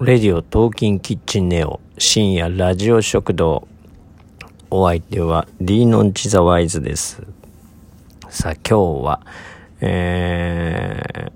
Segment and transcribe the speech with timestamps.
[0.00, 3.68] レディオトーキンキッチンネオ深夜ラジオ食堂。
[4.68, 7.22] お相手はディーノンチザワイズです。
[8.28, 9.20] さあ今日は
[9.80, 11.32] えー、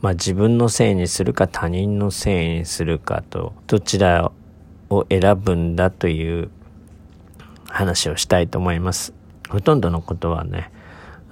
[0.00, 4.30] まあ自分のせいにするか他人のせいにするかとどちら
[4.90, 6.50] を選ぶんだという
[7.66, 9.12] 話をしたいと思います。
[9.48, 10.70] ほとんどのことはね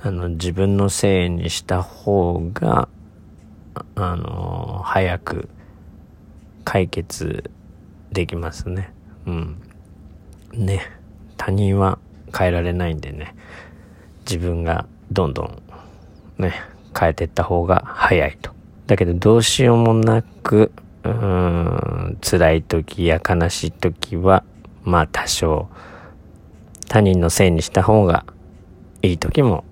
[0.02, 2.88] あの自分のせいにした方が
[3.94, 5.48] あの早く
[6.76, 7.50] 解決
[8.12, 8.92] できますね。
[9.24, 9.62] うん。
[10.52, 10.82] ね。
[11.38, 11.98] 他人は
[12.36, 13.34] 変えられないんでね。
[14.26, 15.62] 自分がどんどん
[16.36, 16.52] ね、
[16.98, 18.50] 変えていった方が早いと。
[18.86, 20.70] だけどどうしようもなく、
[21.02, 21.12] うー
[22.10, 24.44] ん、辛い時や悲しい時は、
[24.84, 25.70] まあ多少、
[26.88, 28.26] 他人のせいにした方が
[29.00, 29.64] いい時も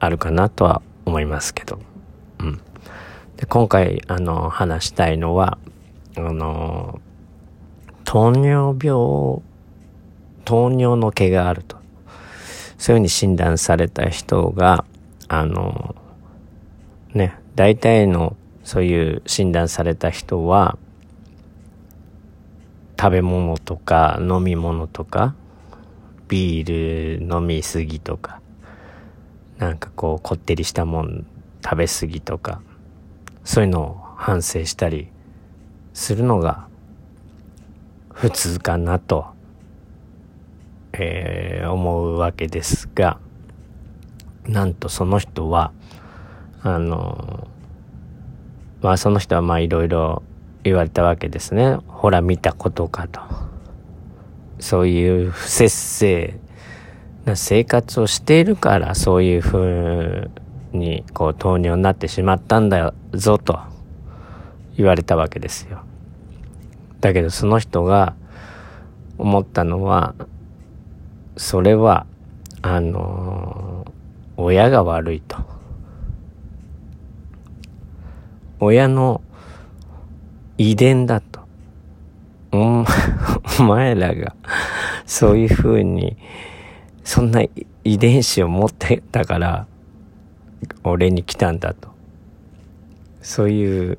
[0.00, 1.78] あるかなとは思いますけど。
[2.40, 2.60] うん。
[3.36, 5.58] で今回、あの、話したいのは、
[6.16, 7.00] あの、
[8.04, 9.42] 糖尿病、
[10.44, 11.76] 糖尿の毛があると。
[12.76, 14.84] そういうふうに診断された人が、
[15.28, 15.94] あの、
[17.14, 20.78] ね、大体のそういう診断された人は、
[22.98, 25.34] 食べ物とか飲み物とか、
[26.28, 28.40] ビール飲みすぎとか、
[29.58, 31.26] なんかこう、こってりしたもん
[31.64, 32.60] 食べすぎとか、
[33.44, 35.08] そういうのを反省したり
[35.92, 36.66] するのが
[38.12, 39.26] 普通かなと、
[40.92, 43.18] えー、思うわけですが、
[44.46, 45.72] なんとその人は、
[46.62, 47.48] あの、
[48.80, 50.22] まあその人はまあいろいろ
[50.64, 51.76] 言われたわけですね。
[51.86, 53.20] ほら見たことかと。
[54.58, 56.38] そういう不節制
[57.24, 60.30] な生活をしているからそういうふう
[60.72, 63.58] にこう糖尿になってしまったんだぞと
[64.76, 65.82] 言われたわけですよ。
[67.00, 68.14] だけどその人が
[69.18, 70.14] 思ったのは
[71.36, 72.06] それは
[72.62, 73.92] あの
[74.36, 75.36] 親が悪いと。
[78.60, 79.20] 親の
[80.58, 81.40] 遺伝だと。
[82.52, 82.84] お
[83.64, 84.36] 前らが
[85.06, 86.16] そういうふうに
[87.02, 87.42] そんな
[87.82, 89.66] 遺伝子を持ってたから
[90.84, 91.88] 俺に来たんだと。
[93.22, 93.98] そういう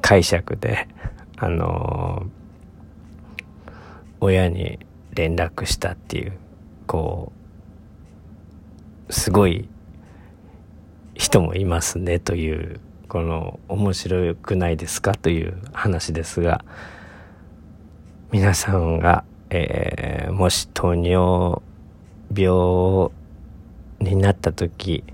[0.00, 0.88] 解釈で、
[1.36, 3.72] あのー、
[4.20, 4.78] 親に
[5.14, 6.32] 連絡したっていう、
[6.86, 7.32] こ
[9.08, 9.68] う、すごい
[11.14, 16.64] 人もいますねという、この面白くないですかという話ですが、
[18.30, 21.62] 皆さんが、えー、もし糖尿
[22.34, 23.10] 病
[24.00, 25.04] になった時、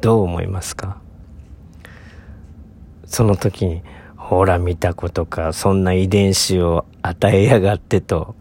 [0.00, 1.00] どう思いますか？
[3.06, 3.82] その時に、
[4.16, 8.34] ほら見たことか、そんな遺伝子を与えやがってと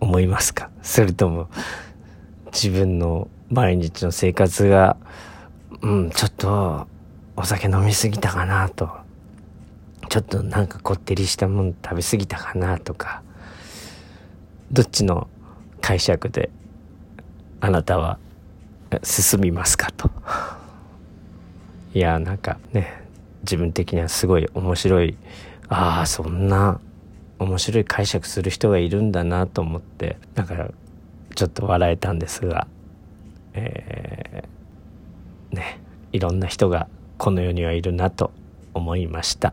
[0.00, 0.70] 思いますか？
[0.82, 1.48] それとも、
[2.52, 4.96] 自分の毎日の生活が、
[5.80, 6.86] うん、ちょっと、
[7.36, 8.90] お酒飲みすぎたかなと。
[10.08, 13.22] ちょっとなんかこってりしたもん食べすぎたかなとか。
[14.70, 15.28] どっちの
[15.80, 16.50] 解釈で、
[17.60, 18.18] あなたは
[19.02, 20.10] 進みますかと。
[21.94, 23.01] いや、なんかね、
[23.42, 25.16] 自分的にはすごい面白い。
[25.68, 26.80] ああそんな
[27.38, 30.18] 面白い解釈する人がいるんだなと思って。
[30.34, 30.70] だから
[31.34, 32.66] ちょっと笑えたんですが。
[33.54, 35.80] えー、ね
[36.12, 36.88] いろんな人が
[37.18, 38.30] この世にはいるなと
[38.74, 39.52] 思いました。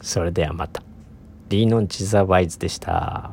[0.00, 0.82] それではまた。
[1.48, 3.32] リーノンチザワイズでした。